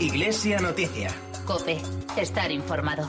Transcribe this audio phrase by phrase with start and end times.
[0.00, 1.10] Iglesia Noticia.
[1.44, 1.76] Cope,
[2.16, 3.06] estar informado.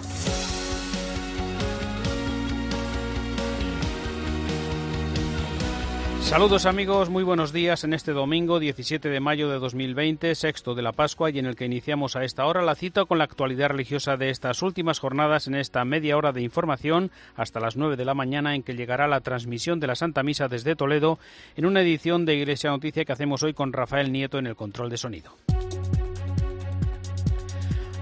[6.20, 10.82] Saludos amigos, muy buenos días en este domingo 17 de mayo de 2020, sexto de
[10.82, 13.70] la Pascua y en el que iniciamos a esta hora la cita con la actualidad
[13.70, 18.06] religiosa de estas últimas jornadas en esta media hora de información hasta las 9 de
[18.06, 21.20] la mañana en que llegará la transmisión de la Santa Misa desde Toledo
[21.56, 24.90] en una edición de Iglesia Noticia que hacemos hoy con Rafael Nieto en el control
[24.90, 25.38] de sonido.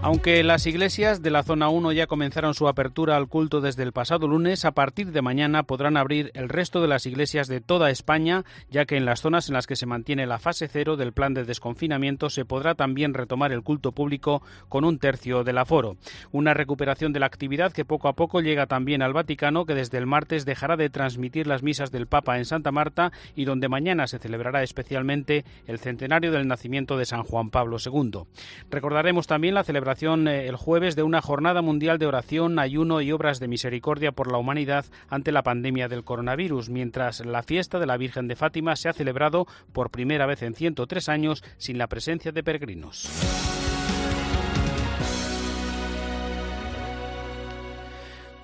[0.01, 3.91] Aunque las iglesias de la zona 1 ya comenzaron su apertura al culto desde el
[3.91, 7.89] pasado lunes, a partir de mañana podrán abrir el resto de las iglesias de toda
[7.89, 11.11] España, ya que en las zonas en las que se mantiene la fase cero del
[11.11, 15.97] plan de desconfinamiento se podrá también retomar el culto público con un tercio del aforo.
[16.31, 19.97] Una recuperación de la actividad que poco a poco llega también al Vaticano, que desde
[19.97, 24.07] el martes dejará de transmitir las misas del Papa en Santa Marta y donde mañana
[24.07, 28.23] se celebrará especialmente el centenario del nacimiento de San Juan Pablo II.
[28.71, 29.88] Recordaremos también la celebración
[30.27, 34.31] eh, el jueves de una jornada mundial de oración, ayuno y obras de misericordia por
[34.31, 38.75] la humanidad ante la pandemia del coronavirus, mientras la fiesta de la Virgen de Fátima
[38.75, 43.09] se ha celebrado por primera vez en 103 años sin la presencia de peregrinos.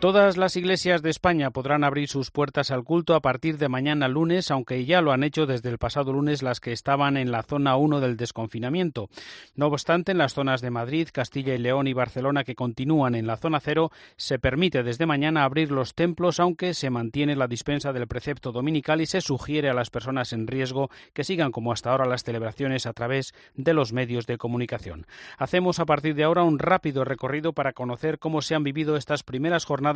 [0.05, 4.07] Todas las iglesias de España podrán abrir sus puertas al culto a partir de mañana
[4.07, 7.41] lunes, aunque ya lo han hecho desde el pasado lunes las que estaban en la
[7.41, 9.09] zona 1 del desconfinamiento.
[9.55, 13.25] No obstante, en las zonas de Madrid, Castilla y León y Barcelona que continúan en
[13.25, 17.91] la zona 0, se permite desde mañana abrir los templos, aunque se mantiene la dispensa
[17.91, 21.89] del precepto dominical y se sugiere a las personas en riesgo que sigan como hasta
[21.89, 25.07] ahora las celebraciones a través de los medios de comunicación.
[25.39, 29.23] Hacemos a partir de ahora un rápido recorrido para conocer cómo se han vivido estas
[29.23, 29.94] primeras jornadas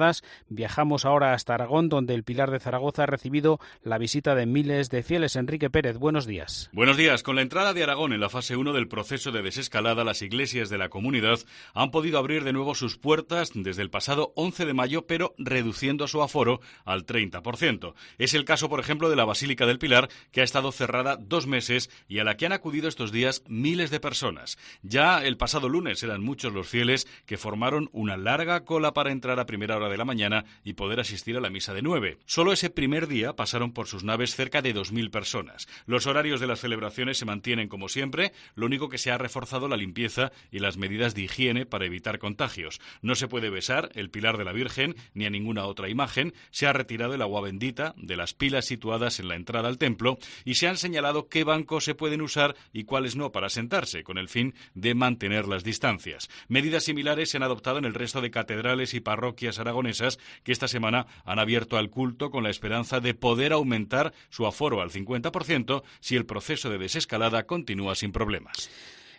[0.50, 4.90] Viajamos ahora hasta Aragón, donde el Pilar de Zaragoza ha recibido la visita de miles
[4.90, 5.36] de fieles.
[5.36, 6.70] Enrique Pérez, buenos días.
[6.74, 7.24] Buenos días.
[7.24, 10.70] Con la entrada de Aragón en la fase 1 del proceso de desescalada, las iglesias
[10.70, 11.40] de la comunidad
[11.74, 16.08] han podido abrir de nuevo sus puertas desde el pasado 11 de mayo, pero reduciendo
[16.08, 17.94] su aforo al 30%.
[18.18, 21.48] Es el caso, por ejemplo, de la Basílica del Pilar, que ha estado cerrada dos
[21.48, 24.58] meses y a la que han acudido estos días miles de personas.
[24.82, 29.40] Ya el pasado lunes eran muchos los fieles que formaron una larga cola para entrar
[29.40, 32.20] a primera hora de la mañana y poder asistir a la misa de nueve.
[32.26, 35.68] Solo ese primer día pasaron por sus naves cerca de 2.000 personas.
[35.86, 39.68] Los horarios de las celebraciones se mantienen como siempre, lo único que se ha reforzado
[39.68, 42.80] la limpieza y las medidas de higiene para evitar contagios.
[43.02, 46.68] No se puede besar el pilar de la Virgen ni a ninguna otra imagen, se
[46.68, 50.56] ha retirado el agua bendita de las pilas situadas en la entrada al templo y
[50.56, 54.30] se han señalado qué bancos se pueden usar y cuáles no para sentarse, con el
[54.30, 56.30] fin de mantener las distancias.
[56.48, 60.68] Medidas similares se han adoptado en el resto de catedrales y parroquias aragonesas que esta
[60.68, 65.84] semana han abierto al culto con la esperanza de poder aumentar su aforo al 50%
[66.00, 68.70] si el proceso de desescalada continúa sin problemas.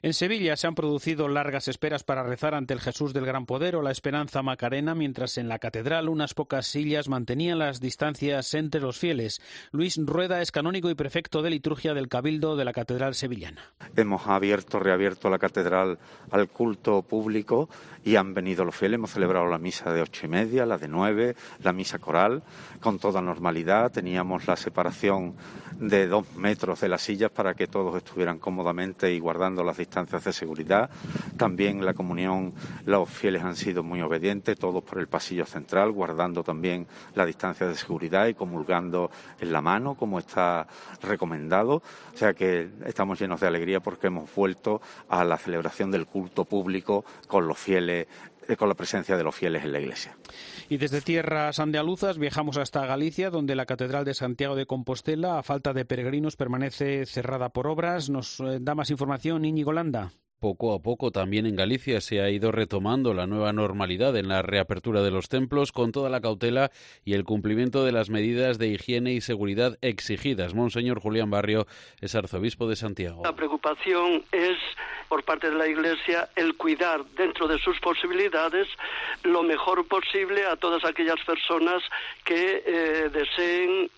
[0.02, 3.76] En Sevilla se han producido largas esperas para rezar ante el Jesús del Gran Poder
[3.76, 8.80] o la Esperanza Macarena, mientras en la catedral unas pocas sillas mantenían las distancias entre
[8.80, 9.42] los fieles.
[9.72, 13.60] Luis Rueda es canónigo y prefecto de liturgia del Cabildo de la Catedral Sevillana.
[13.94, 15.98] Hemos abierto, reabierto la catedral
[16.30, 17.68] al culto público
[18.02, 18.94] y han venido los fieles.
[18.94, 22.42] Hemos celebrado la misa de ocho y media, la de nueve, la misa coral,
[22.80, 23.92] con toda normalidad.
[23.92, 25.36] Teníamos la separación
[25.78, 29.89] de dos metros de las sillas para que todos estuvieran cómodamente y guardando las distancias
[29.90, 30.88] de seguridad.
[31.36, 32.54] También la comunión,
[32.86, 37.66] los fieles han sido muy obedientes, todos por el pasillo central, guardando también la distancia
[37.66, 40.66] de seguridad y comulgando en la mano, como está
[41.02, 41.82] recomendado.
[42.14, 46.44] O sea que estamos llenos de alegría porque hemos vuelto a la celebración del culto
[46.44, 48.06] público con los fieles
[48.56, 50.16] con la presencia de los fieles en la iglesia.
[50.68, 55.42] Y desde tierras andaluzas viajamos hasta Galicia, donde la Catedral de Santiago de Compostela, a
[55.42, 58.10] falta de peregrinos, permanece cerrada por obras.
[58.10, 60.12] Nos eh, da más información Íñigo Landa.
[60.40, 64.40] Poco a poco también en Galicia se ha ido retomando la nueva normalidad en la
[64.40, 66.70] reapertura de los templos con toda la cautela
[67.04, 70.54] y el cumplimiento de las medidas de higiene y seguridad exigidas.
[70.54, 71.66] Monseñor Julián Barrio
[72.00, 73.20] es arzobispo de Santiago.
[73.22, 74.56] La preocupación es
[75.10, 78.68] por parte de la Iglesia el cuidar dentro de sus posibilidades
[79.24, 81.82] lo mejor posible a todas aquellas personas
[82.24, 83.90] que eh, deseen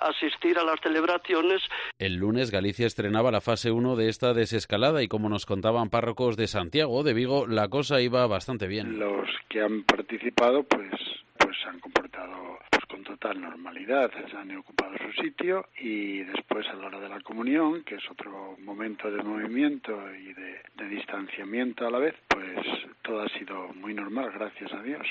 [0.00, 1.60] asistir a las celebraciones.
[1.98, 6.36] El lunes Galicia estrenaba la fase 1 de esta desescalada y como nos contaban párrocos
[6.36, 8.98] de Santiago, de Vigo, la cosa iba bastante bien.
[8.98, 10.90] Los que han participado, pues,
[11.38, 16.74] pues han comportado pues, con total normalidad, se han ocupado su sitio y después a
[16.74, 21.86] la hora de la comunión, que es otro momento de movimiento y de, de distanciamiento
[21.86, 22.56] a la vez, pues
[23.02, 25.06] todo ha sido muy normal, gracias a Dios.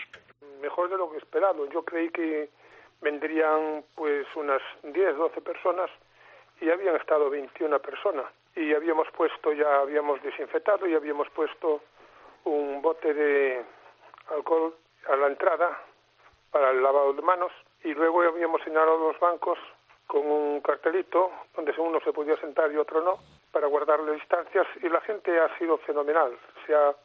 [0.61, 1.69] Mejor de lo que esperado.
[1.71, 2.49] Yo creí que
[3.01, 5.89] vendrían pues unas 10, 12 personas
[6.61, 8.25] y habían estado 21 personas.
[8.55, 11.81] Y habíamos puesto, ya habíamos desinfectado y habíamos puesto
[12.45, 13.63] un bote de
[14.29, 14.75] alcohol
[15.09, 15.79] a la entrada
[16.51, 17.51] para el lavado de manos
[17.83, 19.57] y luego habíamos señalado los bancos
[20.07, 23.19] con un cartelito donde uno se podía sentar y otro no
[23.51, 26.37] para guardar las distancias y la gente ha sido fenomenal.
[26.65, 26.95] Se ha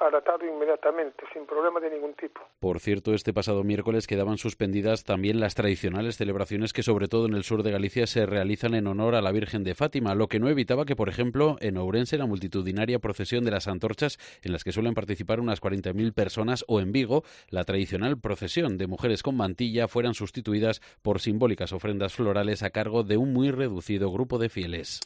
[0.00, 2.40] adaptado inmediatamente, sin problema de ningún tipo.
[2.58, 7.34] Por cierto, este pasado miércoles quedaban suspendidas también las tradicionales celebraciones que, sobre todo en
[7.34, 10.40] el sur de Galicia, se realizan en honor a la Virgen de Fátima, lo que
[10.40, 14.64] no evitaba que, por ejemplo, en Ourense, la multitudinaria procesión de las antorchas, en las
[14.64, 19.36] que suelen participar unas 40.000 personas, o en Vigo, la tradicional procesión de mujeres con
[19.36, 24.48] mantilla, fueran sustituidas por simbólicas ofrendas florales a cargo de un muy reducido grupo de
[24.48, 25.00] fieles.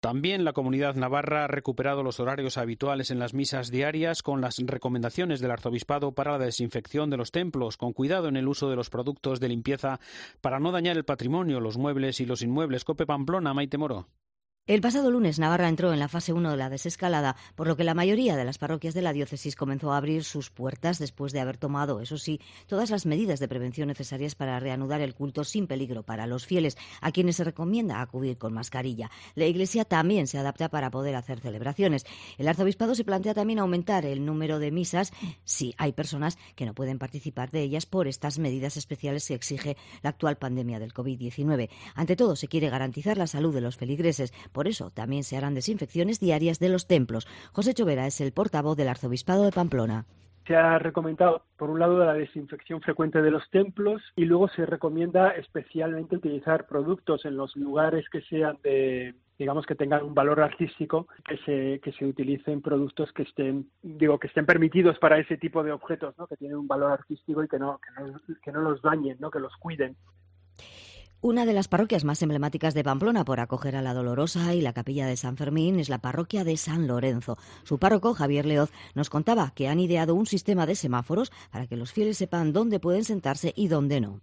[0.00, 4.58] También la comunidad navarra ha recuperado los horarios habituales en las misas diarias con las
[4.58, 8.76] recomendaciones del arzobispado para la desinfección de los templos, con cuidado en el uso de
[8.76, 10.00] los productos de limpieza
[10.40, 12.84] para no dañar el patrimonio, los muebles y los inmuebles.
[12.84, 14.08] Cope Pamplona, Maite Moro.
[14.68, 17.84] El pasado lunes Navarra entró en la fase 1 de la desescalada, por lo que
[17.84, 21.40] la mayoría de las parroquias de la diócesis comenzó a abrir sus puertas después de
[21.40, 25.66] haber tomado, eso sí, todas las medidas de prevención necesarias para reanudar el culto sin
[25.66, 29.10] peligro para los fieles, a quienes se recomienda acudir con mascarilla.
[29.36, 32.04] La Iglesia también se adapta para poder hacer celebraciones.
[32.36, 36.74] El arzobispado se plantea también aumentar el número de misas si hay personas que no
[36.74, 41.70] pueden participar de ellas por estas medidas especiales que exige la actual pandemia del COVID-19.
[41.94, 45.54] Ante todo, se quiere garantizar la salud de los feligreses por eso también se harán
[45.54, 47.28] desinfecciones diarias de los templos.
[47.52, 50.04] José Chovera es el portavoz del Arzobispado de Pamplona
[50.48, 54.64] se ha recomendado, por un lado, la desinfección frecuente de los templos y luego se
[54.64, 60.40] recomienda especialmente utilizar productos en los lugares que sean de, digamos, que tengan un valor
[60.40, 65.36] artístico, que se, que se utilicen productos que estén, digo, que estén permitidos para ese
[65.36, 66.26] tipo de objetos, ¿no?
[66.26, 69.30] Que tienen un valor artístico y que no, que no, que no los dañen, ¿no?
[69.30, 69.96] Que los cuiden.
[71.20, 74.72] Una de las parroquias más emblemáticas de Pamplona por acoger a la Dolorosa y la
[74.72, 77.36] capilla de San Fermín es la parroquia de San Lorenzo.
[77.64, 81.76] Su párroco, Javier Leoz, nos contaba que han ideado un sistema de semáforos para que
[81.76, 84.20] los fieles sepan dónde pueden sentarse y dónde no.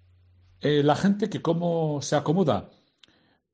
[0.61, 2.69] Eh, la gente que cómo se acomoda.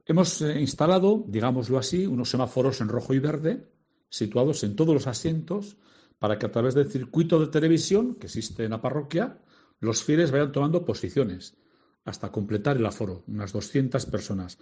[0.06, 3.72] Hemos eh, instalado, digámoslo así, unos semáforos en rojo y verde
[4.12, 5.78] situados en todos los asientos
[6.20, 9.40] para que a través del circuito de televisión que existe en la parroquia
[9.80, 11.58] los fieles vayan tomando posiciones
[12.06, 14.58] hasta completar el aforo, unas 200 personas.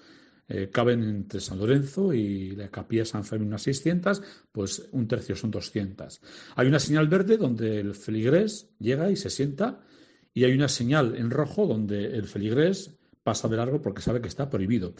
[0.51, 5.36] Eh, caben entre San Lorenzo y la capilla San Fermín unas 600, pues un tercio
[5.36, 6.21] son 200.
[6.56, 9.81] Hay una señal verde donde el feligrés llega y se sienta
[10.33, 14.27] y hay una señal en rojo donde el feligrés pasa de largo porque sabe que
[14.27, 14.95] está prohibido.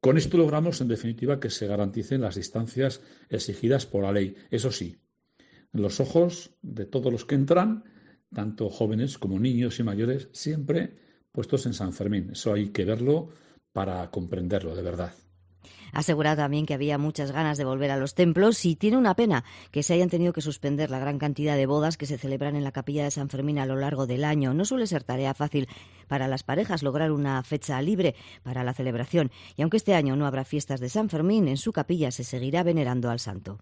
[0.00, 3.00] Con esto logramos, en definitiva, que se garanticen las distancias
[3.30, 4.34] exigidas por la ley.
[4.50, 4.98] Eso sí,
[5.72, 7.84] los ojos de todos los que entran,
[8.34, 11.03] tanto jóvenes como niños y mayores, siempre
[11.34, 12.30] puestos en San Fermín.
[12.30, 13.28] Eso hay que verlo
[13.72, 15.12] para comprenderlo de verdad.
[15.94, 19.44] Asegura también que había muchas ganas de volver a los templos y tiene una pena
[19.70, 22.64] que se hayan tenido que suspender la gran cantidad de bodas que se celebran en
[22.64, 24.54] la capilla de San Fermín a lo largo del año.
[24.54, 25.68] No suele ser tarea fácil
[26.08, 29.30] para las parejas lograr una fecha libre para la celebración.
[29.56, 32.62] Y aunque este año no habrá fiestas de San Fermín, en su capilla se seguirá
[32.62, 33.58] venerando al santo.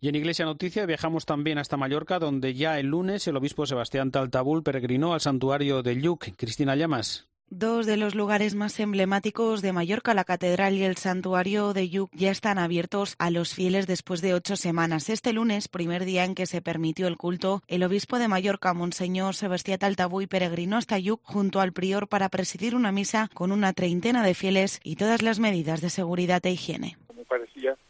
[0.00, 4.10] Y en Iglesia Noticia viajamos también hasta Mallorca, donde ya el lunes el obispo Sebastián
[4.10, 6.36] Taltabul peregrinó al santuario de Lluc.
[6.36, 7.26] Cristina Llamas.
[7.48, 12.10] Dos de los lugares más emblemáticos de Mallorca, la catedral y el santuario de Yuc,
[12.12, 15.08] ya están abiertos a los fieles después de ocho semanas.
[15.08, 19.36] Este lunes, primer día en que se permitió el culto, el obispo de Mallorca, Monseñor
[19.36, 24.24] Sebastián Altabuy, peregrinó hasta Yuc junto al prior para presidir una misa con una treintena
[24.24, 26.96] de fieles y todas las medidas de seguridad e higiene.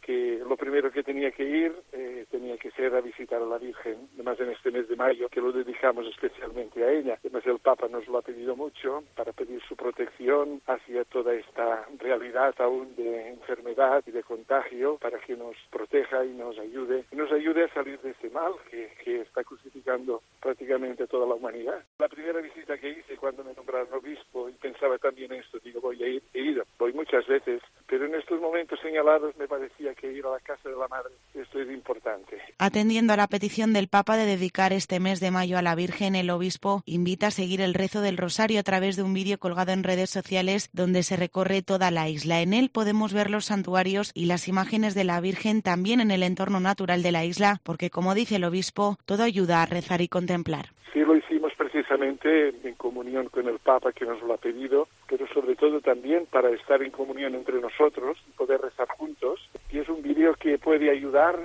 [0.07, 3.59] Que lo primero que tenía que ir eh, tenía que ser a visitar a la
[3.59, 7.19] Virgen, además en este mes de mayo, que lo dedicamos especialmente a ella.
[7.19, 11.87] Además el Papa nos lo ha pedido mucho para pedir su protección hacia toda esta
[11.99, 17.17] realidad aún de enfermedad y de contagio, para que nos proteja y nos ayude, y
[17.17, 21.83] nos ayude a salir de este mal que, que está crucificando prácticamente toda la humanidad.
[21.99, 26.01] La primera visita que hice cuando me nombraron obispo y pensaba también esto, digo, voy
[26.05, 29.75] a ir, he ido, voy muchas veces, pero en estos momentos señalados me parecía que
[30.17, 32.41] ir a la casa de la madre esto es importante.
[32.59, 36.17] Atendiendo a la petición del Papa de dedicar este mes de mayo a la Virgen,
[36.17, 39.73] el obispo invita a seguir el rezo del rosario a través de un vídeo colgado
[39.73, 42.41] en redes sociales donde se recorre toda la isla.
[42.41, 46.23] En él podemos ver los santuarios y las imágenes de la Virgen también en el
[46.23, 50.09] entorno natural de la isla, porque como dice el obispo, todo ayuda a rezar y
[50.09, 50.71] contemplar.
[50.93, 55.27] Sí, lo hicimos precisamente en comunión con el Papa que nos lo ha pedido, pero
[55.29, 59.47] sobre todo también para estar en comunión entre nosotros y poder rezar juntos.
[59.71, 61.37] Y es un vídeo que puede ayudar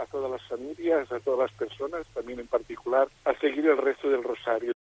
[0.00, 4.10] a todas las familias, a todas las personas, también en particular, a seguir el resto
[4.10, 4.72] del rosario.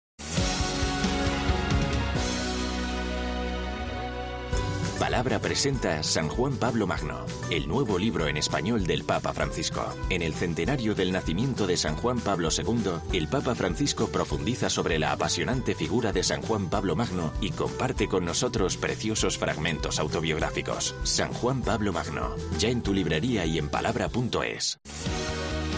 [5.01, 9.83] Palabra presenta San Juan Pablo Magno, el nuevo libro en español del Papa Francisco.
[10.11, 14.99] En el centenario del nacimiento de San Juan Pablo II, el Papa Francisco profundiza sobre
[14.99, 20.93] la apasionante figura de San Juan Pablo Magno y comparte con nosotros preciosos fragmentos autobiográficos.
[21.01, 24.79] San Juan Pablo Magno, ya en tu librería y en palabra.es.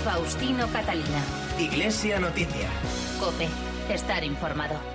[0.04, 1.24] Faustino Catalina.
[1.58, 2.70] Iglesia Noticia.
[3.22, 3.48] Cope.
[3.88, 4.93] Estar informado.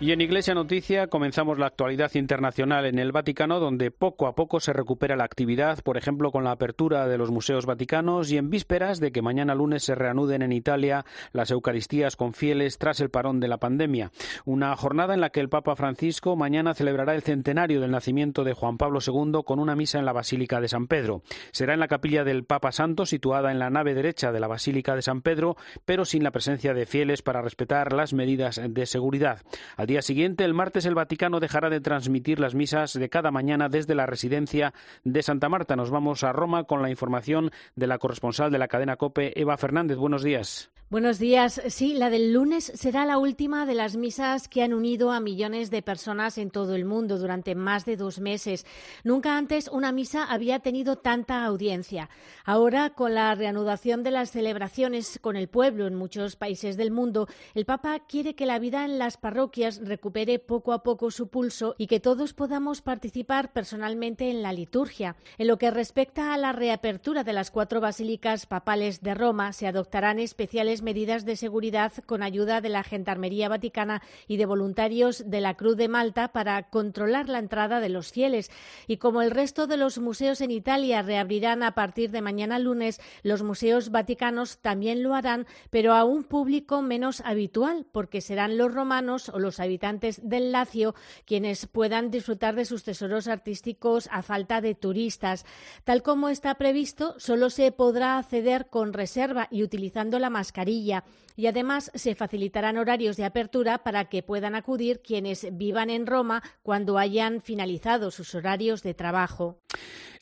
[0.00, 4.58] Y en Iglesia Noticia comenzamos la actualidad internacional en el Vaticano, donde poco a poco
[4.58, 8.50] se recupera la actividad, por ejemplo, con la apertura de los museos vaticanos y en
[8.50, 13.08] vísperas de que mañana lunes se reanuden en Italia las Eucaristías con fieles tras el
[13.08, 14.10] parón de la pandemia.
[14.44, 18.52] Una jornada en la que el Papa Francisco mañana celebrará el centenario del nacimiento de
[18.52, 21.22] Juan Pablo II con una misa en la Basílica de San Pedro.
[21.52, 24.96] Será en la capilla del Papa Santo, situada en la nave derecha de la Basílica
[24.96, 29.40] de San Pedro, pero sin la presencia de fieles para respetar las medidas de seguridad.
[29.84, 33.68] Al día siguiente, el martes, el Vaticano dejará de transmitir las misas de cada mañana
[33.68, 34.72] desde la residencia
[35.04, 35.76] de Santa Marta.
[35.76, 39.58] Nos vamos a Roma con la información de la corresponsal de la cadena COPE, Eva
[39.58, 39.98] Fernández.
[39.98, 40.70] Buenos días.
[40.90, 41.62] Buenos días.
[41.68, 45.70] Sí, la del lunes será la última de las misas que han unido a millones
[45.70, 48.66] de personas en todo el mundo durante más de dos meses.
[49.02, 52.10] Nunca antes una misa había tenido tanta audiencia.
[52.44, 57.28] Ahora, con la reanudación de las celebraciones con el pueblo en muchos países del mundo,
[57.54, 61.74] el Papa quiere que la vida en las parroquias recupere poco a poco su pulso
[61.78, 65.16] y que todos podamos participar personalmente en la liturgia.
[65.38, 69.66] En lo que respecta a la reapertura de las cuatro basílicas papales de Roma, se
[69.66, 75.40] adoptarán especiales medidas de seguridad con ayuda de la Gendarmería Vaticana y de voluntarios de
[75.40, 78.50] la Cruz de Malta para controlar la entrada de los fieles.
[78.86, 83.00] Y como el resto de los museos en Italia reabrirán a partir de mañana lunes,
[83.22, 88.72] los museos vaticanos también lo harán, pero a un público menos habitual, porque serán los
[88.72, 94.60] romanos o los habitantes del Lacio quienes puedan disfrutar de sus tesoros artísticos a falta
[94.60, 95.44] de turistas.
[95.84, 100.30] Tal como está previsto, solo se podrá acceder con reserva y utilizando la
[100.64, 101.04] mascarilla
[101.36, 106.42] y además se facilitarán horarios de apertura para que puedan acudir quienes vivan en Roma
[106.62, 109.58] cuando hayan finalizado sus horarios de trabajo.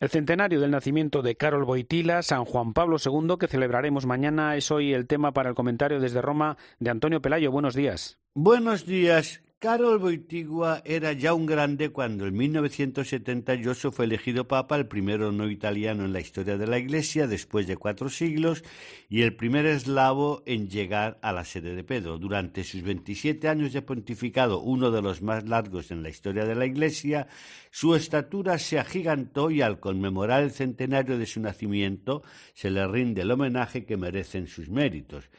[0.01, 4.71] El centenario del nacimiento de Carol Boitila, San Juan Pablo II, que celebraremos mañana, es
[4.71, 7.53] hoy el tema para el comentario desde Roma de Antonio Pelayo.
[7.53, 8.19] Buenos días.
[8.35, 9.43] Buenos días.
[9.63, 15.49] Carol Boitigua era ya un grande cuando en 1978 fue elegido papa, el primero no
[15.49, 18.65] italiano en la historia de la Iglesia después de cuatro siglos
[19.09, 22.19] y el primer eslavo en llegar a la sede de Pedro.
[22.19, 26.57] Durante sus 27 años de pontificado, uno de los más largos en la historia de
[26.57, 27.29] la Iglesia,
[27.71, 33.23] su estatura se agigantó y al conmemorar el centenario de su nacimiento se le rinde
[33.23, 35.31] el homenaje que merecen sus méritos.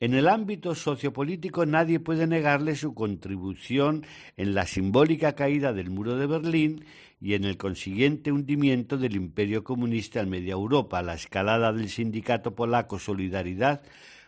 [0.00, 6.16] En el ámbito sociopolítico nadie puede negarle su contribución en la simbólica caída del muro
[6.16, 6.84] de Berlín
[7.20, 11.02] y en el consiguiente hundimiento del imperio comunista en media Europa.
[11.02, 13.82] La escalada del sindicato polaco Solidaridad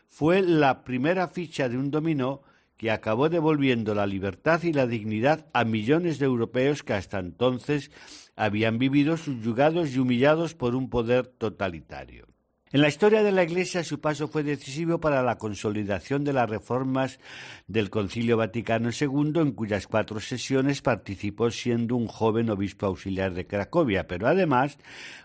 [0.08, 2.42] fue la primera ficha de un dominó
[2.76, 7.92] que acabó devolviendo la libertad y la dignidad a millones de europeos que hasta entonces
[8.34, 12.29] habían vivido subyugados y humillados por un poder totalitario.
[12.72, 16.48] En la historia de la Iglesia su paso fue decisivo para la consolidación de las
[16.48, 17.18] reformas
[17.66, 23.48] del Concilio Vaticano II, en cuyas cuatro sesiones participó siendo un joven obispo auxiliar de
[23.48, 24.78] Cracovia, pero además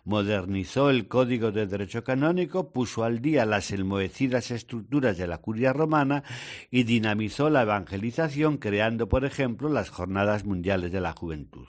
[0.05, 5.71] modernizó el Código de Derecho Canónico, puso al día las enmohecidas estructuras de la curia
[5.71, 6.23] romana
[6.71, 11.67] y dinamizó la evangelización, creando, por ejemplo, las Jornadas Mundiales de la Juventud.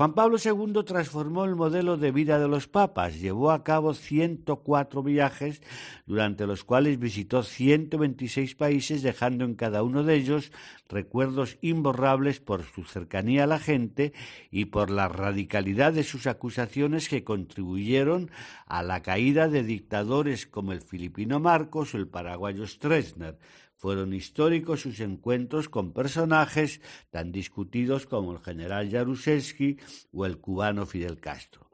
[0.00, 5.02] Juan Pablo II transformó el modelo de vida de los papas, llevó a cabo 104
[5.02, 5.60] viajes,
[6.06, 10.52] durante los cuales visitó 126 países, dejando en cada uno de ellos
[10.88, 14.14] recuerdos imborrables por su cercanía a la gente
[14.50, 18.30] y por la radicalidad de sus acusaciones que contribuyeron
[18.64, 23.36] a la caída de dictadores como el filipino Marcos o el paraguayo Stroessner.
[23.80, 29.78] Fueron históricos sus encuentros con personajes tan discutidos como el general Jaruzelski
[30.12, 31.70] o el cubano Fidel Castro.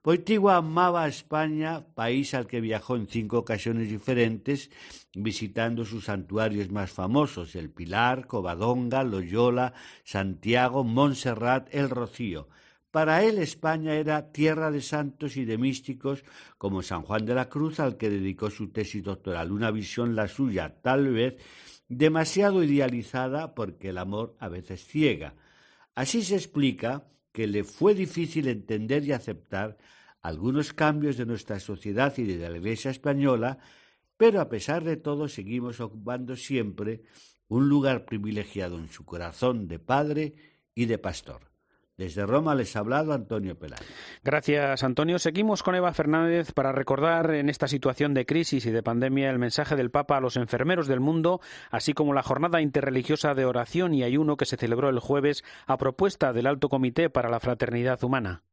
[0.00, 4.70] Poitigua amaba a España, país al que viajó en cinco ocasiones diferentes,
[5.16, 9.74] visitando sus santuarios más famosos, el Pilar, Covadonga, Loyola,
[10.04, 12.46] Santiago, Montserrat, El Rocío,
[12.90, 16.24] para él España era tierra de santos y de místicos
[16.56, 20.28] como San Juan de la Cruz, al que dedicó su tesis doctoral, una visión la
[20.28, 21.36] suya, tal vez
[21.88, 25.34] demasiado idealizada porque el amor a veces ciega.
[25.94, 29.78] Así se explica que le fue difícil entender y aceptar
[30.22, 33.58] algunos cambios de nuestra sociedad y de la Iglesia española,
[34.16, 37.02] pero a pesar de todo seguimos ocupando siempre
[37.48, 40.34] un lugar privilegiado en su corazón de padre
[40.74, 41.48] y de pastor.
[41.98, 43.82] Desde Roma les ha hablado Antonio Pelayo.
[44.22, 45.18] Gracias, Antonio.
[45.18, 49.40] Seguimos con Eva Fernández para recordar en esta situación de crisis y de pandemia el
[49.40, 51.40] mensaje del Papa a los enfermeros del mundo,
[51.72, 55.76] así como la jornada interreligiosa de oración y ayuno que se celebró el jueves a
[55.76, 58.44] propuesta del Alto Comité para la Fraternidad Humana.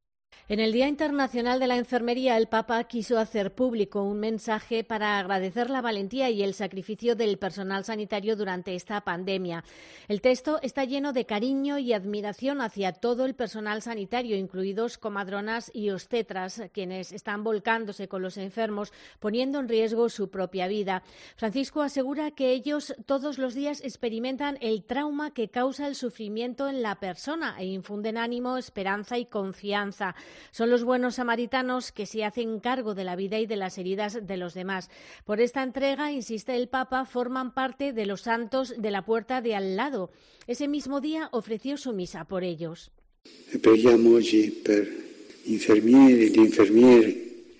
[0.48, 5.18] En el Día Internacional de la Enfermería, el Papa quiso hacer público un mensaje para
[5.18, 9.64] agradecer la valentía y el sacrificio del personal sanitario durante esta pandemia.
[10.08, 15.72] El texto está lleno de cariño y admiración hacia todo el personal sanitario, incluidos comadronas
[15.74, 21.02] y obstetras, quienes están volcándose con los enfermos, poniendo en riesgo su propia vida.
[21.38, 26.84] Francisco asegura que ellos todos los días experimentan el trauma que causa el sufrimiento en
[26.84, 30.14] la persona e infunden ánimo, esperanza y confianza.
[30.52, 34.26] Son los buenos samaritanos que se hacen cargo de la vida y de las heridas
[34.26, 34.90] de los demás.
[35.26, 39.56] Por esta entrega, insiste el Papa, forman parte de los santos de la puerta de
[39.56, 40.12] al lado.
[40.48, 42.92] Ese mismo día ofreció su misa por ellos.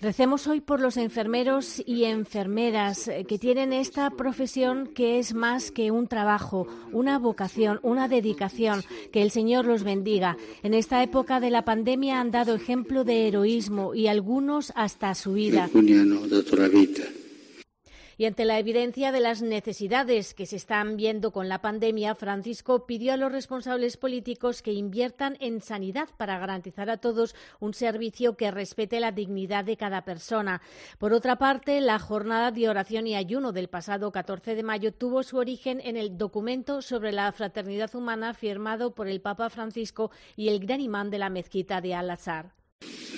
[0.00, 5.70] Recemos hoy por los enfermeros y enfermeras eh, que tienen esta profesión que es más
[5.70, 8.82] que un trabajo, una vocación, una dedicación.
[9.10, 10.36] Que el Señor los bendiga.
[10.62, 15.32] En esta época de la pandemia han dado ejemplo de heroísmo y algunos hasta su
[15.32, 15.68] vida.
[18.18, 22.86] Y ante la evidencia de las necesidades que se están viendo con la pandemia, Francisco
[22.86, 28.36] pidió a los responsables políticos que inviertan en sanidad para garantizar a todos un servicio
[28.36, 30.62] que respete la dignidad de cada persona.
[30.98, 35.22] Por otra parte, la jornada de oración y ayuno del pasado 14 de mayo tuvo
[35.22, 40.48] su origen en el documento sobre la fraternidad humana firmado por el Papa Francisco y
[40.48, 42.65] el gran imán de la mezquita de Al-Azhar.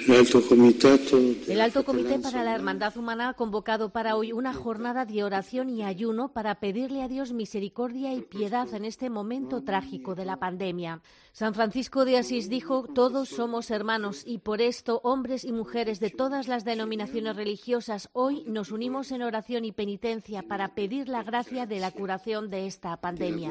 [0.08, 5.68] El Alto Comité para la Hermandad Humana ha convocado para hoy una jornada de oración
[5.68, 10.38] y ayuno para pedirle a Dios misericordia y piedad en este momento trágico de la
[10.38, 11.02] pandemia.
[11.32, 16.08] San Francisco de Asís dijo, todos somos hermanos y por esto hombres y mujeres de
[16.08, 21.66] todas las denominaciones religiosas hoy nos unimos en oración y penitencia para pedir la gracia
[21.66, 23.50] de la curación de esta pandemia.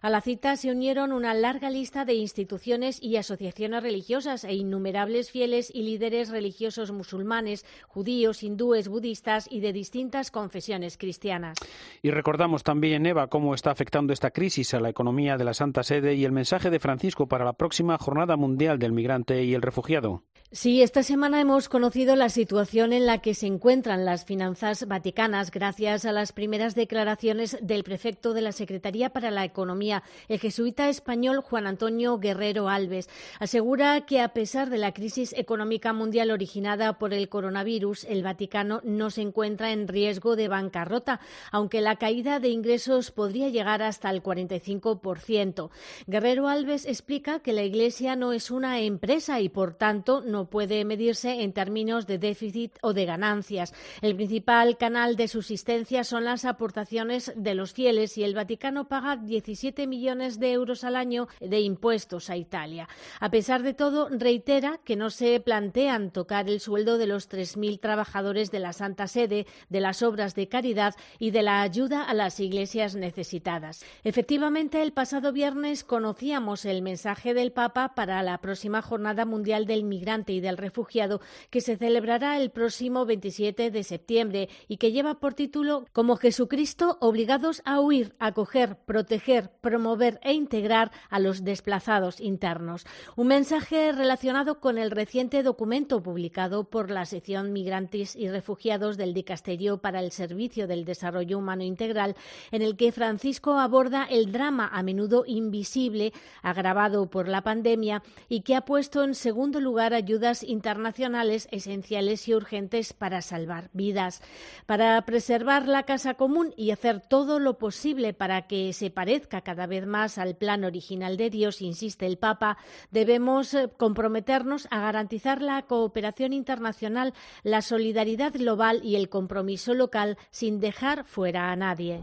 [0.00, 5.30] A la cita se unieron una larga lista de instituciones y asociaciones religiosas e innumerables
[5.30, 11.58] fieles y líderes religiosos musulmanes, judíos, hindúes, budistas y de distintas confesiones cristianas.
[12.00, 15.82] Y recordamos también, Eva, cómo está afectando esta crisis a la economía de la Santa
[15.82, 19.62] Sede y el mensaje de Francisco para la próxima Jornada Mundial del Migrante y el
[19.62, 20.22] Refugiado.
[20.50, 25.50] Sí, esta semana hemos conocido la situación en la que se encuentran las finanzas vaticanas
[25.50, 30.88] gracias a las primeras declaraciones del prefecto de la Secretaría para la Economía, el jesuita
[30.88, 33.10] español Juan Antonio Guerrero Alves.
[33.38, 38.80] Asegura que a pesar de la crisis económica mundial originada por el coronavirus, el Vaticano
[38.84, 41.20] no se encuentra en riesgo de bancarrota,
[41.52, 45.68] aunque la caída de ingresos podría llegar hasta el 45%.
[46.06, 50.84] Guerrero Alves explica que la Iglesia no es una empresa y, por tanto, no puede
[50.84, 53.74] medirse en términos de déficit o de ganancias.
[54.02, 59.16] El principal canal de subsistencia son las aportaciones de los fieles y el Vaticano paga
[59.16, 62.88] 17 millones de euros al año de impuestos a Italia.
[63.20, 67.80] A pesar de todo, reitera que no se plantean tocar el sueldo de los 3.000
[67.80, 72.14] trabajadores de la Santa Sede, de las obras de caridad y de la ayuda a
[72.14, 73.84] las iglesias necesitadas.
[74.04, 79.84] Efectivamente, el pasado viernes conocíamos el mensaje del Papa para la próxima Jornada Mundial del
[79.84, 85.20] Migrante y del Refugiado que se celebrará el próximo 27 de septiembre y que lleva
[85.20, 92.20] por título Como Jesucristo obligados a huir, acoger, proteger, promover e integrar a los desplazados
[92.20, 92.86] internos.
[93.16, 99.14] Un mensaje relacionado con el reciente documento publicado por la sección Migrantes y Refugiados del
[99.14, 102.16] Dicasterio para el Servicio del Desarrollo Humano Integral,
[102.50, 106.12] en el que Francisco aborda el drama a menudo invisible
[106.42, 112.26] agravado por la pandemia y que ha puesto en segundo lugar ayuda ayudas internacionales esenciales
[112.26, 114.20] y urgentes para salvar vidas,
[114.66, 119.68] para preservar la casa común y hacer todo lo posible para que se parezca cada
[119.68, 122.58] vez más al plan original de Dios, insiste el Papa,
[122.90, 130.18] debemos eh, comprometernos a garantizar la cooperación internacional, la solidaridad global y el compromiso local
[130.30, 132.02] sin dejar fuera a nadie.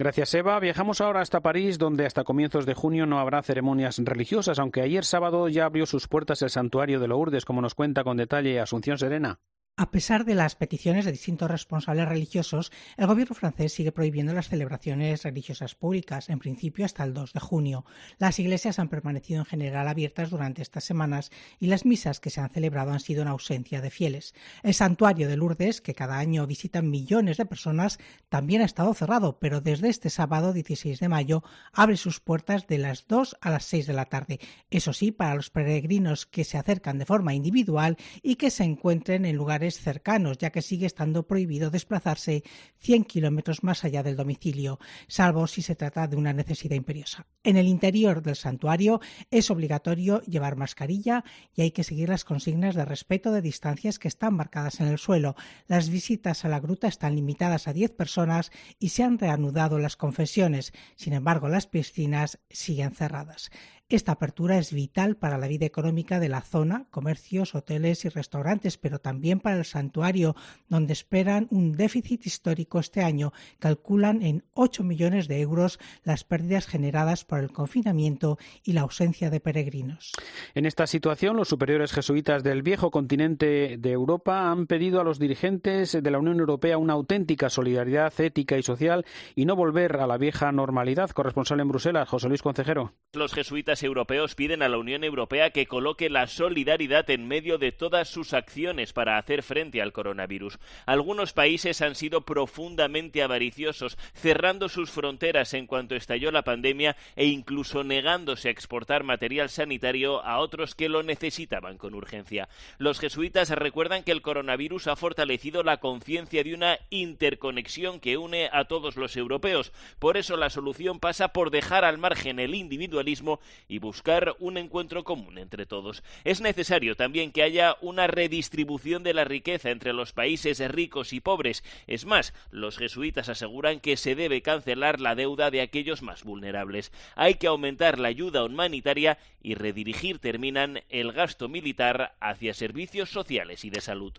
[0.00, 0.58] Gracias, Eva.
[0.58, 5.04] Viajamos ahora hasta París, donde hasta comienzos de junio no habrá ceremonias religiosas, aunque ayer
[5.04, 8.96] sábado ya abrió sus puertas el santuario de Lourdes como nos cuenta con detalle Asunción
[8.96, 9.38] Serena.
[9.74, 14.50] A pesar de las peticiones de distintos responsables religiosos, el gobierno francés sigue prohibiendo las
[14.50, 17.86] celebraciones religiosas públicas, en principio hasta el 2 de junio.
[18.18, 22.42] Las iglesias han permanecido en general abiertas durante estas semanas y las misas que se
[22.42, 24.34] han celebrado han sido en ausencia de fieles.
[24.62, 29.38] El santuario de Lourdes, que cada año visitan millones de personas, también ha estado cerrado,
[29.38, 33.64] pero desde este sábado 16 de mayo abre sus puertas de las 2 a las
[33.64, 34.38] 6 de la tarde.
[34.68, 39.24] Eso sí, para los peregrinos que se acercan de forma individual y que se encuentren
[39.24, 42.42] en lugares cercanos, ya que sigue estando prohibido desplazarse
[42.78, 47.26] 100 kilómetros más allá del domicilio, salvo si se trata de una necesidad imperiosa.
[47.44, 52.74] En el interior del santuario es obligatorio llevar mascarilla y hay que seguir las consignas
[52.74, 55.34] de respeto de distancias que están marcadas en el suelo.
[55.66, 59.96] Las visitas a la gruta están limitadas a 10 personas y se han reanudado las
[59.96, 60.72] confesiones.
[60.96, 63.50] Sin embargo, las piscinas siguen cerradas.
[63.88, 68.78] Esta apertura es vital para la vida económica de la zona, comercios, hoteles y restaurantes,
[68.78, 70.34] pero también para el santuario,
[70.68, 73.32] donde esperan un déficit histórico este año.
[73.58, 79.28] Calculan en 8 millones de euros las pérdidas generadas por el confinamiento y la ausencia
[79.28, 80.12] de peregrinos.
[80.54, 85.18] En esta situación, los superiores jesuitas del viejo continente de Europa han pedido a los
[85.18, 90.06] dirigentes de la Unión Europea una auténtica solidaridad ética y social y no volver a
[90.06, 91.10] la vieja normalidad.
[91.10, 92.94] Corresponsal en Bruselas, José Luis Concejero.
[93.12, 97.72] Los jesuitas europeos piden a la Unión Europea que coloque la solidaridad en medio de
[97.72, 100.58] todas sus acciones para hacer frente al coronavirus.
[100.86, 107.26] Algunos países han sido profundamente avariciosos, cerrando sus fronteras en cuanto estalló la pandemia e
[107.26, 112.48] incluso negándose a exportar material sanitario a otros que lo necesitaban con urgencia.
[112.78, 118.48] Los jesuitas recuerdan que el coronavirus ha fortalecido la conciencia de una interconexión que une
[118.52, 119.72] a todos los europeos.
[119.98, 123.40] Por eso la solución pasa por dejar al margen el individualismo
[123.72, 126.02] y buscar un encuentro común entre todos.
[126.24, 131.20] Es necesario también que haya una redistribución de la riqueza entre los países ricos y
[131.20, 131.64] pobres.
[131.86, 136.92] Es más, los jesuitas aseguran que se debe cancelar la deuda de aquellos más vulnerables.
[137.16, 143.64] Hay que aumentar la ayuda humanitaria y redirigir, terminan, el gasto militar hacia servicios sociales
[143.64, 144.12] y de salud.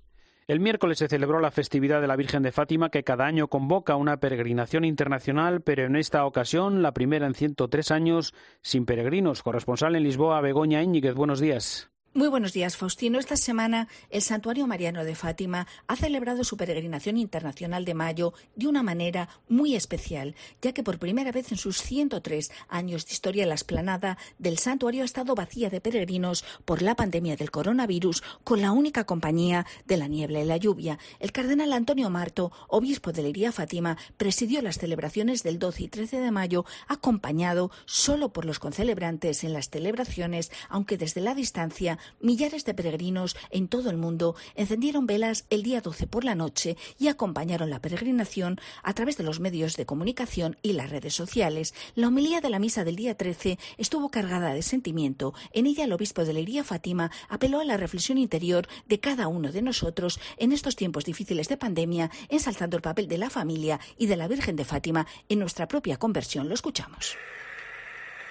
[0.46, 3.96] El miércoles se celebró la festividad de la Virgen de Fátima, que cada año convoca
[3.96, 9.42] una peregrinación internacional, pero en esta ocasión la primera en 103 años sin peregrinos.
[9.42, 11.93] Corresponsal en Lisboa, Begoña Íñiguez, buenos días.
[12.16, 13.18] Muy buenos días, Faustino.
[13.18, 18.68] Esta semana el Santuario Mariano de Fátima ha celebrado su peregrinación internacional de mayo de
[18.68, 23.48] una manera muy especial, ya que por primera vez en sus 103 años de historia
[23.48, 28.62] la esplanada del santuario ha estado vacía de peregrinos por la pandemia del coronavirus, con
[28.62, 31.00] la única compañía de la niebla y la lluvia.
[31.20, 36.20] El cardenal Antonio Marto, obispo de Leiría Fátima, presidió las celebraciones del 12 y 13
[36.20, 42.66] de mayo, acompañado solo por los concelebrantes en las celebraciones, aunque desde la distancia millares
[42.66, 47.08] de peregrinos en todo el mundo encendieron velas el día 12 por la noche y
[47.08, 51.74] acompañaron la peregrinación a través de los medios de comunicación y las redes sociales.
[51.96, 55.34] La homilía de la misa del día 13 estuvo cargada de sentimiento.
[55.52, 59.52] En ella el obispo de Leiría Fátima apeló a la reflexión interior de cada uno
[59.52, 64.08] de nosotros en estos tiempos difíciles de pandemia, ensalzando el papel de la familia y
[64.08, 66.48] de la Virgen de Fátima en nuestra propia conversión.
[66.50, 67.18] Lo escuchamos.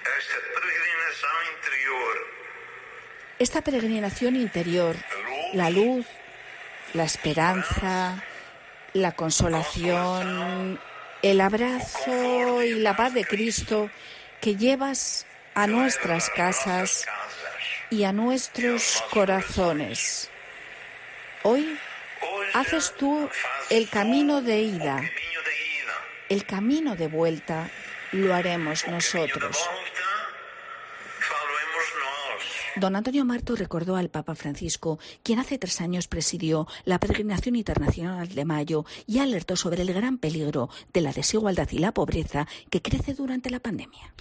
[0.03, 2.15] Esta peregrinación interior,
[5.53, 6.07] la luz,
[6.95, 8.23] la esperanza,
[8.93, 10.79] la consolación,
[11.23, 13.91] el abrazo y la paz de Cristo
[14.41, 17.07] que llevas a nuestras casas
[17.91, 20.31] y a nuestros corazones.
[21.43, 21.79] Hoy
[22.55, 23.29] haces tú
[23.71, 25.03] el camino de ida,
[26.29, 27.71] el camino de vuelta
[28.13, 29.59] lo haremos nosotros.
[32.77, 38.29] Don Antonio Marto recordó al Papa Francisco, quien hace tres años presidió la peregrinación internacional
[38.29, 42.81] de mayo y alertó sobre el gran peligro de la desigualdad y la pobreza que
[42.81, 44.15] crece durante la pandemia.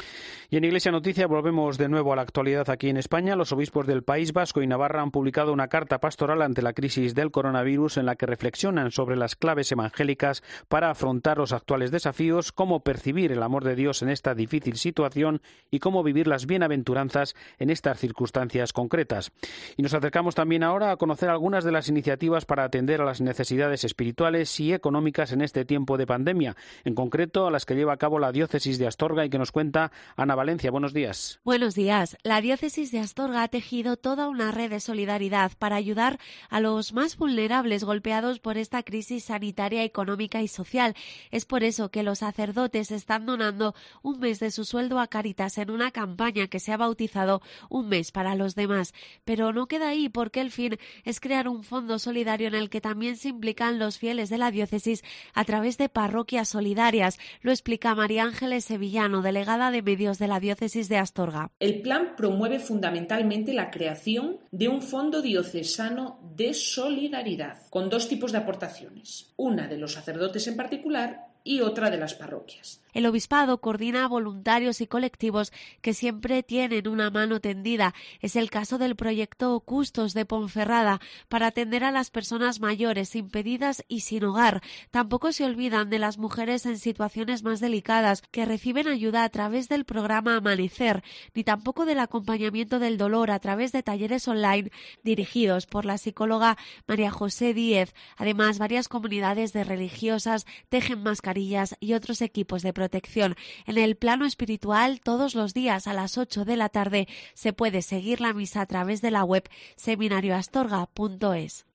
[0.49, 3.37] Y en Iglesia Noticia volvemos de nuevo a la actualidad aquí en España.
[3.37, 7.15] Los obispos del País Vasco y Navarra han publicado una carta pastoral ante la crisis
[7.15, 12.51] del coronavirus en la que reflexionan sobre las claves evangélicas para afrontar los actuales desafíos,
[12.51, 17.33] cómo percibir el amor de Dios en esta difícil situación y cómo vivir las bienaventuranzas
[17.57, 18.40] en estas circunstancias
[18.73, 19.31] concretas.
[19.77, 23.21] Y nos acercamos también ahora a conocer algunas de las iniciativas para atender a las
[23.21, 27.93] necesidades espirituales y económicas en este tiempo de pandemia, en concreto a las que lleva
[27.93, 30.71] a cabo la diócesis de Astorga y que nos cuenta Ana Valencia.
[30.71, 31.39] Buenos días.
[31.43, 32.17] Buenos días.
[32.23, 36.93] La diócesis de Astorga ha tejido toda una red de solidaridad para ayudar a los
[36.93, 40.95] más vulnerables golpeados por esta crisis sanitaria, económica y social.
[41.31, 45.57] Es por eso que los sacerdotes están donando un mes de su sueldo a Caritas
[45.57, 48.93] en una campaña que se ha bautizado Un mes para los demás.
[49.25, 52.81] Pero no queda ahí porque el fin es crear un fondo solidario en el que
[52.81, 57.19] también se implican los fieles de la diócesis a través de parroquias solidarias.
[57.41, 61.51] Lo explica María Ángeles Sevillano, delegada de medios de la diócesis de Astorga.
[61.59, 68.31] El plan promueve fundamentalmente la creación de un fondo diocesano de solidaridad con dos tipos
[68.31, 69.33] de aportaciones.
[69.37, 72.81] Una de los sacerdotes en particular y otra de las parroquias.
[72.93, 77.93] El obispado coordina voluntarios y colectivos que siempre tienen una mano tendida.
[78.19, 80.99] Es el caso del proyecto Custos de Ponferrada
[81.29, 84.61] para atender a las personas mayores, impedidas y sin hogar.
[84.91, 89.69] Tampoco se olvidan de las mujeres en situaciones más delicadas que reciben ayuda a través
[89.69, 91.01] del programa Amanecer,
[91.33, 94.69] ni tampoco del acompañamiento del dolor a través de talleres online
[95.01, 97.95] dirigidos por la psicóloga María José Díez.
[98.17, 103.35] Además, varias comunidades de religiosas tejen mascarillas y otros equipos de protección.
[103.65, 107.81] En el plano espiritual, todos los días a las 8 de la tarde se puede
[107.81, 111.65] seguir la misa a través de la web seminarioastorga.es.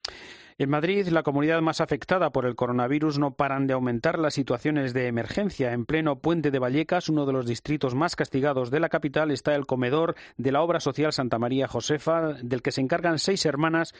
[0.59, 4.91] En Madrid, la comunidad más afectada por el coronavirus, no paran de aumentar las situaciones
[4.91, 5.71] de emergencia.
[5.71, 9.53] En pleno puente de Vallecas, uno de los distritos más castigados de la capital, está
[9.53, 13.93] el comedor de la obra social Santa María Josefa, del que se encargan seis hermanas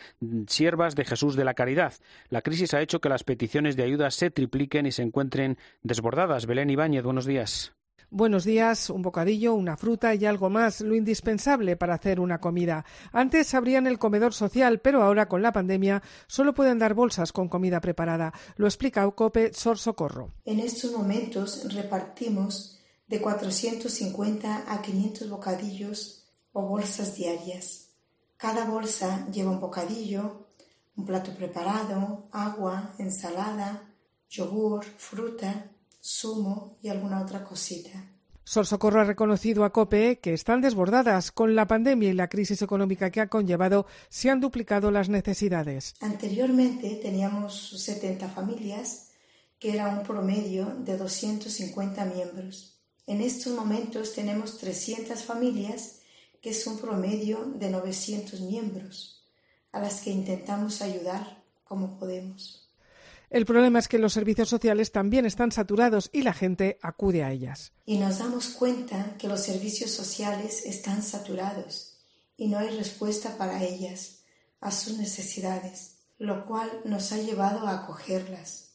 [0.48, 1.94] siervas de Jesús de la Caridad.
[2.30, 6.48] La crisis ha hecho que las peticiones de ayuda se tripliquen y se encuentren desbordadas.
[6.48, 7.77] Belén Ibáñez, buenos días.
[8.10, 12.86] Buenos días, un bocadillo, una fruta y algo más, lo indispensable para hacer una comida.
[13.12, 17.50] Antes abrían el comedor social, pero ahora con la pandemia solo pueden dar bolsas con
[17.50, 18.32] comida preparada.
[18.56, 20.32] Lo explica Ocope Sor Socorro.
[20.46, 27.90] En estos momentos repartimos de 450 a 500 bocadillos o bolsas diarias.
[28.38, 30.48] Cada bolsa lleva un bocadillo,
[30.96, 33.84] un plato preparado, agua, ensalada,
[34.30, 38.18] yogur, fruta sumo y alguna otra cosita.
[38.44, 41.34] Sol Socorro ha reconocido a COPE que están desbordadas.
[41.34, 45.96] Con la pandemia y la crisis económica que ha conllevado, se han duplicado las necesidades.
[46.00, 49.10] Anteriormente teníamos 70 familias,
[49.60, 52.80] que era un promedio de 250 miembros.
[53.06, 56.00] En estos momentos tenemos 300 familias,
[56.42, 59.26] que es un promedio de 900 miembros,
[59.74, 62.67] a las que intentamos ayudar como podemos.
[63.30, 67.32] El problema es que los servicios sociales también están saturados y la gente acude a
[67.32, 67.74] ellas.
[67.86, 71.98] Y nos damos cuenta que los servicios sociales están saturados
[72.38, 74.24] y no hay respuesta para ellas,
[74.62, 78.67] a sus necesidades, lo cual nos ha llevado a acogerlas.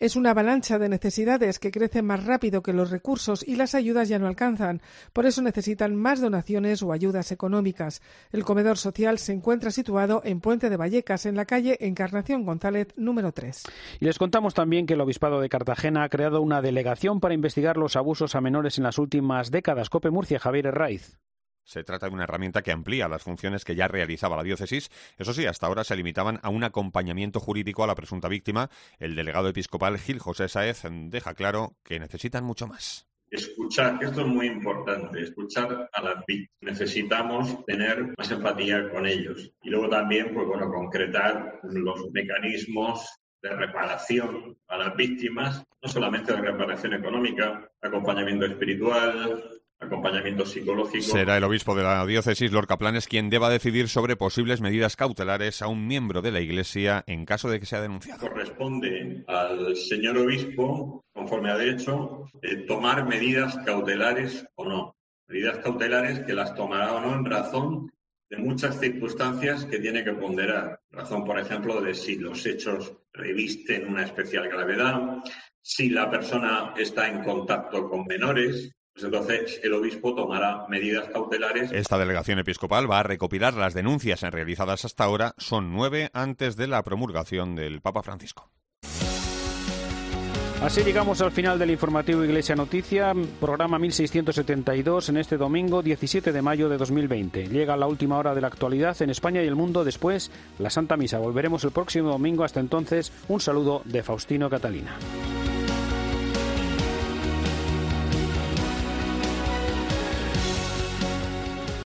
[0.00, 4.08] Es una avalancha de necesidades que crece más rápido que los recursos y las ayudas
[4.08, 4.80] ya no alcanzan.
[5.12, 8.00] Por eso necesitan más donaciones o ayudas económicas.
[8.32, 12.88] El comedor social se encuentra situado en Puente de Vallecas, en la calle Encarnación González
[12.96, 13.64] número 3.
[14.00, 17.76] Y les contamos también que el Obispado de Cartagena ha creado una delegación para investigar
[17.76, 19.90] los abusos a menores en las últimas décadas.
[19.90, 21.18] Cope Murcia, Javier Herraiz.
[21.70, 24.90] Se trata de una herramienta que amplía las funciones que ya realizaba la diócesis.
[25.16, 28.70] Eso sí, hasta ahora se limitaban a un acompañamiento jurídico a la presunta víctima.
[28.98, 34.26] El delegado episcopal Gil José Saez deja claro que necesitan mucho más escuchar, esto es
[34.26, 36.48] muy importante, escuchar a las víctimas.
[36.60, 39.52] Necesitamos tener más empatía con ellos.
[39.62, 43.08] Y luego también, pues bueno, concretar los mecanismos
[43.40, 51.02] de reparación a las víctimas, no solamente de reparación económica, acompañamiento espiritual, acompañamiento psicológico.
[51.02, 55.62] Será el obispo de la diócesis, Lorca Planes, quien deba decidir sobre posibles medidas cautelares
[55.62, 58.20] a un miembro de la Iglesia en caso de que sea denunciado.
[58.20, 64.96] Corresponde al señor obispo, conforme a derecho, eh, tomar medidas cautelares o no.
[65.28, 67.90] Medidas cautelares que las tomará o no en razón
[68.28, 70.80] de muchas circunstancias que tiene que ponderar.
[70.90, 75.18] Razón, por ejemplo, de si los hechos revisten una especial gravedad,
[75.62, 81.72] si la persona está en contacto con menores, pues entonces el obispo tomará medidas cautelares.
[81.72, 85.34] Esta delegación episcopal va a recopilar las denuncias realizadas hasta ahora.
[85.38, 88.50] Son nueve antes de la promulgación del Papa Francisco.
[90.62, 96.42] Así llegamos al final del informativo Iglesia Noticia, programa 1672 en este domingo 17 de
[96.42, 97.48] mayo de 2020.
[97.48, 100.98] Llega la última hora de la actualidad en España y el mundo, después la Santa
[100.98, 101.18] Misa.
[101.18, 102.44] Volveremos el próximo domingo.
[102.44, 104.98] Hasta entonces, un saludo de Faustino Catalina.